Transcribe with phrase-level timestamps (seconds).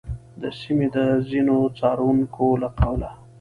[0.41, 0.97] د سیمې د
[1.29, 3.09] ځینو څارونکو له قوله،